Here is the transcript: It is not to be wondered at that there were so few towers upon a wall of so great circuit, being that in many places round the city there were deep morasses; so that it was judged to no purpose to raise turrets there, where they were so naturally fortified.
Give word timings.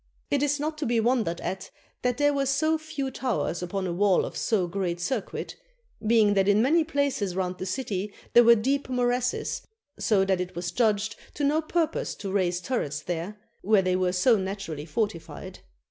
It 0.31 0.41
is 0.41 0.59
not 0.59 0.79
to 0.79 0.87
be 0.87 0.99
wondered 0.99 1.39
at 1.41 1.69
that 2.01 2.17
there 2.17 2.33
were 2.33 2.47
so 2.47 2.79
few 2.79 3.11
towers 3.11 3.61
upon 3.61 3.85
a 3.85 3.93
wall 3.93 4.25
of 4.25 4.35
so 4.35 4.65
great 4.65 4.99
circuit, 4.99 5.55
being 6.07 6.33
that 6.33 6.47
in 6.47 6.59
many 6.59 6.83
places 6.83 7.35
round 7.35 7.59
the 7.59 7.67
city 7.67 8.11
there 8.33 8.43
were 8.43 8.55
deep 8.55 8.89
morasses; 8.89 9.61
so 9.99 10.25
that 10.25 10.41
it 10.41 10.55
was 10.55 10.71
judged 10.71 11.17
to 11.35 11.43
no 11.43 11.61
purpose 11.61 12.15
to 12.15 12.31
raise 12.31 12.61
turrets 12.61 13.03
there, 13.03 13.37
where 13.61 13.83
they 13.83 13.95
were 13.95 14.11
so 14.11 14.37
naturally 14.39 14.87
fortified. 14.87 15.59